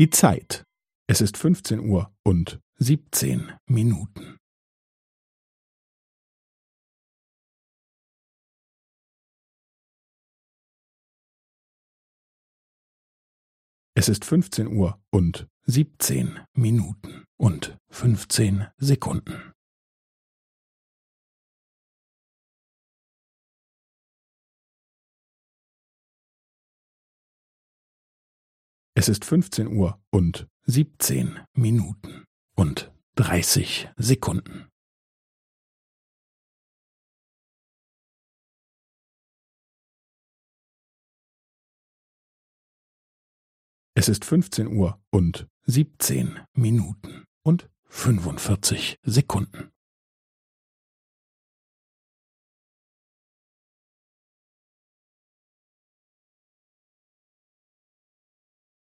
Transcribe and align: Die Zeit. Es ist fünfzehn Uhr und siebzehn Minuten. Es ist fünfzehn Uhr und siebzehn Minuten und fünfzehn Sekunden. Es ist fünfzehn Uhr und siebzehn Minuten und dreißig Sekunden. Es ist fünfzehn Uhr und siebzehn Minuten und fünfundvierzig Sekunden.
Die 0.00 0.08
Zeit. 0.08 0.64
Es 1.10 1.20
ist 1.20 1.36
fünfzehn 1.36 1.78
Uhr 1.78 2.10
und 2.24 2.58
siebzehn 2.76 3.52
Minuten. 3.66 4.38
Es 13.94 14.08
ist 14.08 14.24
fünfzehn 14.24 14.68
Uhr 14.68 14.98
und 15.10 15.46
siebzehn 15.66 16.40
Minuten 16.54 17.26
und 17.38 17.76
fünfzehn 17.90 18.68
Sekunden. 18.78 19.52
Es 29.00 29.08
ist 29.08 29.24
fünfzehn 29.24 29.66
Uhr 29.66 29.98
und 30.10 30.46
siebzehn 30.66 31.40
Minuten 31.54 32.26
und 32.54 32.92
dreißig 33.14 33.88
Sekunden. 33.96 34.68
Es 43.94 44.10
ist 44.10 44.26
fünfzehn 44.26 44.66
Uhr 44.66 45.02
und 45.10 45.48
siebzehn 45.62 46.38
Minuten 46.52 47.24
und 47.42 47.70
fünfundvierzig 47.86 48.98
Sekunden. 49.02 49.69